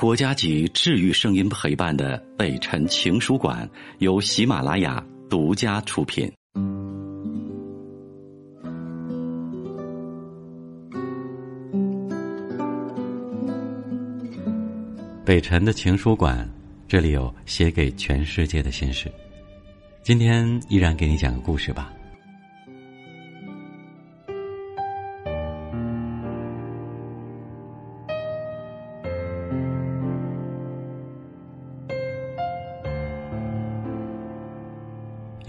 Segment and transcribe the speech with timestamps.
[0.00, 6.26] 国家级治愈声音陪伴的北辰情书馆由喜马拉雅独家出品。
[15.22, 16.48] 北辰的情书馆，
[16.88, 19.12] 这里有写给全世界的心事。
[20.02, 21.92] 今天依然给你讲个故事吧。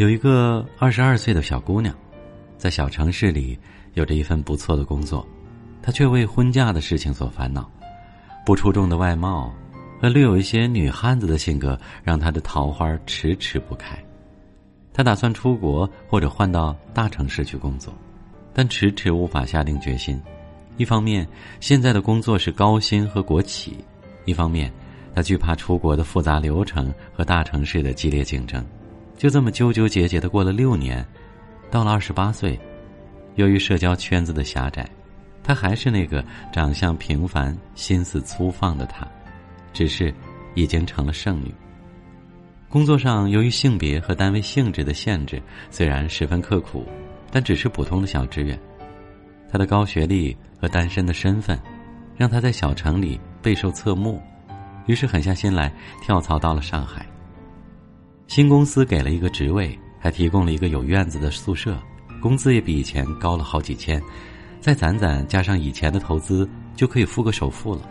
[0.02, 1.96] 有一个二十二岁的小姑娘，
[2.58, 3.56] 在小城市里
[3.94, 5.24] 有着一份不错的工作，
[5.80, 7.70] 她却为婚嫁的事情所烦恼。
[8.44, 9.54] 不出众的外貌
[10.02, 13.96] 和略有一些女汉子的性格，让她的桃花迟迟不开。
[14.92, 17.94] 她打算出国或者换到大城市去工作，
[18.56, 20.20] 但迟迟无法下定决心。
[20.78, 21.28] 一方面，
[21.60, 23.74] 现在的工作是高薪和国企；
[24.26, 24.74] 一方面，
[25.14, 28.66] 她惧怕出国的复杂流程和大城市的激烈竞争。
[29.22, 31.06] 就这么纠纠结结的过了六年，
[31.70, 32.60] 到了二十八岁，
[33.36, 34.84] 由于社交圈子的狭窄，
[35.44, 39.08] 她还是那个长相平凡、心思粗放的她，
[39.74, 40.12] 只是
[40.56, 41.54] 已经成了剩女。
[42.68, 46.84] 工作上由于性别和单位性质的限制，虽然十分刻苦，
[47.30, 48.60] 但只是普通的小职员。
[49.52, 51.62] 她的高学历和单身的身份，
[52.18, 54.20] 让她在小城里备受侧目，
[54.88, 57.06] 于是狠下心来跳槽到了上海。
[58.32, 61.78] 新公司给了一个职位，还提供了一个有院子的宿舍，
[62.22, 64.02] 工资也比以前高了好几千，
[64.62, 67.82] 再攒攒加上以前的投资，就可以付个首付了。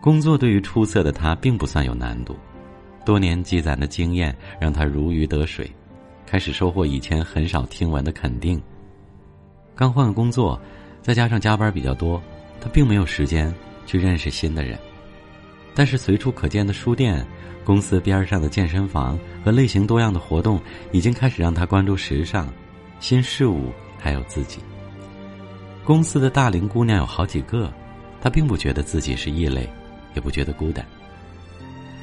[0.00, 2.34] 工作对于出色的他并不算有难度，
[3.06, 5.70] 多年积攒的经验让他如鱼得水，
[6.26, 8.60] 开始收获以前很少听闻的肯定。
[9.76, 10.60] 刚换个工作，
[11.00, 12.20] 再加上加班比较多，
[12.60, 13.54] 他并没有时间
[13.86, 14.76] 去认识新的人。
[15.74, 17.26] 但是随处可见的书店、
[17.64, 20.60] 公司边上的健身房和类型多样的活动，
[20.90, 22.52] 已经开始让他关注时尚、
[23.00, 24.58] 新事物，还有自己。
[25.84, 27.72] 公司的大龄姑娘有好几个，
[28.20, 29.68] 他并不觉得自己是异类，
[30.14, 30.84] 也不觉得孤单。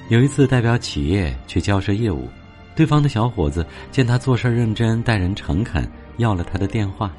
[0.09, 2.27] 有一次代表企业去交涉业务，
[2.75, 7.13] 对方的小伙子见他做事认真、待人诚恳，要了他的电话，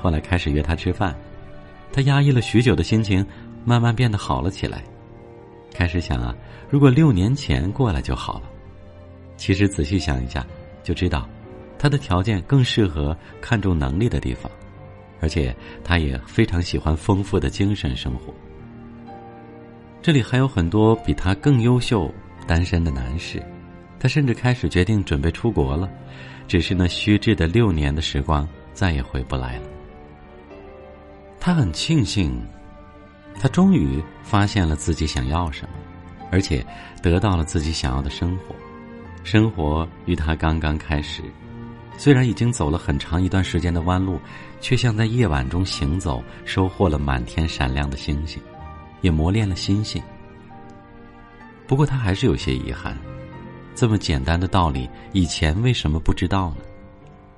[0.00, 1.16] 后来开始约他吃饭。
[1.92, 3.24] 他压抑了许久的心情，
[3.64, 4.84] 慢慢变得好了起来。
[5.74, 6.34] 开始想啊，
[6.70, 8.44] 如果六年前过来就好了。
[9.36, 10.46] 其实仔细想一下，
[10.84, 11.28] 就知道，
[11.76, 14.50] 他的条件更适合看重能力的地方，
[15.20, 18.32] 而且他也非常喜欢丰富的精神生活。
[20.00, 22.08] 这里还有很多比他更优秀
[22.46, 23.42] 单身的男士，
[23.98, 25.90] 他甚至开始决定准备出国了，
[26.46, 29.66] 只是那虚掷的六年的时光再也回不来了。
[31.40, 32.40] 他很庆幸。
[33.38, 35.74] 他终于发现了自己想要什么，
[36.30, 36.64] 而且
[37.02, 38.54] 得到了自己想要的生活。
[39.22, 41.22] 生活与他刚刚开始，
[41.96, 44.18] 虽然已经走了很长一段时间的弯路，
[44.60, 48.42] 却像在夜晚中行走，收获了满天闪亮的星星，
[49.00, 50.02] 也磨练了心性。
[51.66, 52.96] 不过他还是有些遗憾，
[53.74, 56.56] 这么简单的道理，以前为什么不知道呢？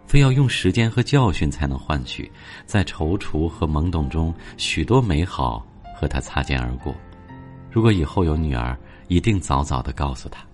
[0.06, 2.30] 非要用时间和教训才能换取，
[2.64, 5.64] 在踌躇和懵懂中，许多美好。
[5.98, 6.94] 和他擦肩而过。
[7.70, 8.76] 如果以后有女儿，
[9.08, 10.44] 一定早早的告诉他。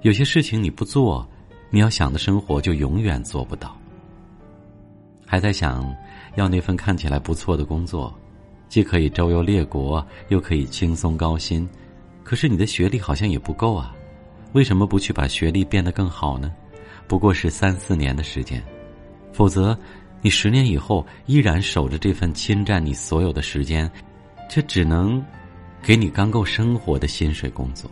[0.00, 1.28] 有些事情你不做，
[1.68, 3.76] 你要想的生活就永远做不到。
[5.26, 5.94] 还在想
[6.36, 8.12] 要那份看起来不错的工作，
[8.68, 11.68] 既可以周游列国，又可以轻松高薪。
[12.24, 13.94] 可是你的学历好像也不够啊，
[14.52, 16.52] 为什么不去把学历变得更好呢？
[17.06, 18.62] 不过是三四年的时间，
[19.32, 19.78] 否则。
[20.22, 23.90] 你十年以后依然守着这份侵占你所有的时间，
[24.48, 25.24] 却只能
[25.82, 27.90] 给你刚够生活的薪水工作，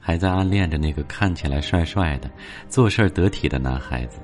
[0.00, 2.30] 还在暗恋着那个看起来帅帅的、
[2.68, 4.18] 做事得体的男孩子。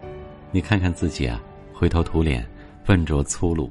[0.51, 1.39] 你看看自己啊，
[1.73, 2.49] 灰头土脸、
[2.87, 3.71] 笨拙粗鲁，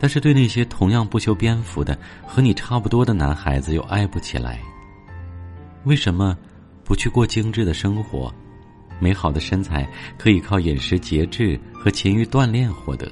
[0.00, 1.96] 但是对那些同样不修边幅的
[2.26, 4.58] 和你差不多的男孩子又爱不起来。
[5.84, 6.36] 为什么
[6.82, 8.34] 不去过精致的生活？
[9.02, 9.84] 美好的身材
[10.16, 13.10] 可以靠饮食节制和勤于锻炼获得，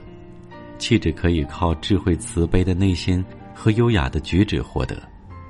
[0.78, 5.02] 气质可以靠智慧慈悲的内心和优雅的举止获得，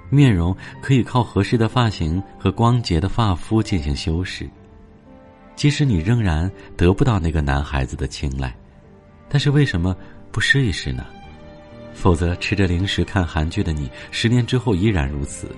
[0.08, 4.48] 面容可以靠合适的发型和光洁的发肤进行修饰。
[5.54, 8.56] 即使你仍然得不到那个男孩子的青睐，
[9.28, 9.94] 但是为什么
[10.32, 11.04] 不试一试呢？
[11.92, 15.54] 否则，吃着零食看韩剧的你，十年之后依然如此，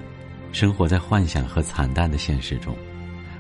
[0.50, 2.76] 生活在幻想和惨淡的现实中，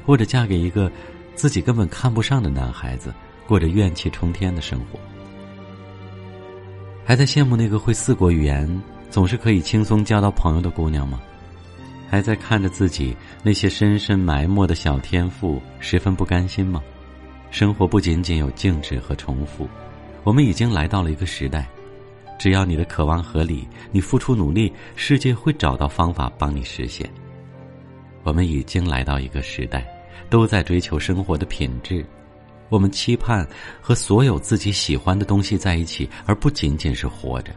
[0.06, 0.88] 或者嫁给一个。
[1.34, 3.12] 自己根本看不上的男孩子，
[3.46, 4.98] 过着怨气冲天的生活，
[7.04, 11.20] 还在羡慕那个会四国语言、总是可以轻松交到朋友的姑娘吗？
[12.08, 16.82] 还在看着自己那些深深埋没的小天赋，十分不甘心吗？
[17.50, 19.68] 生活不仅仅有静止和重复，
[20.22, 21.66] 我们已经来到了一个时代，
[22.38, 27.10] 只要你的渴望合理，你付出努力，世界会找到方法帮你实现。
[28.22, 29.86] 我们已经来到一个时代，
[30.30, 32.04] 都在追求生活的品质，
[32.68, 33.46] 我们期盼
[33.80, 37.52] 和所有自己喜欢的东西在一起，而不仅仅是活着。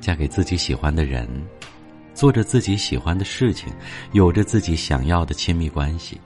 [0.00, 1.28] 嫁给自己喜欢的人，
[2.14, 3.72] 做着自己喜欢的事情，
[4.12, 6.20] 有着自己想要的亲密关系，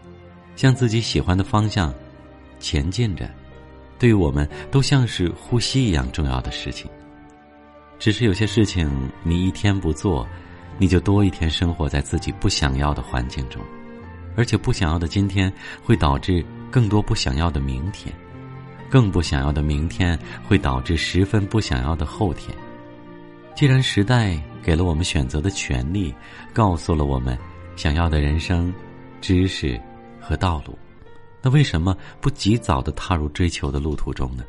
[0.57, 1.93] 向自己喜欢的方向。
[2.61, 3.29] 前进着，
[3.99, 6.91] 对于我们都像是呼吸一样重要的事情。
[7.99, 8.91] 只是有些事情，
[9.23, 10.27] 你一天不做，
[10.79, 13.61] 你就多一天生活在自己不想要的环境中，
[14.37, 15.53] 而且不想要的今天
[15.83, 18.15] 会导致更多不想要的明天，
[18.91, 22.57] 更不想要的明天会导致十分不想要的后天。
[23.55, 26.13] 既然时代给了我们选择的权利，
[26.53, 27.39] 告诉了我们
[27.77, 28.75] 想要的人生、
[29.21, 29.81] 知识
[30.21, 30.77] 和道路。
[31.41, 34.43] 那为什么不及早的踏入追求的路途中呢？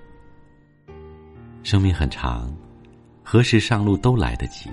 [1.62, 2.52] 生命很长，
[3.22, 4.72] 何时上路都来得及。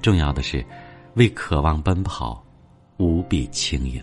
[0.00, 0.64] 重要的是，
[1.14, 2.44] 为渴望奔跑，
[2.96, 4.02] 无比轻盈。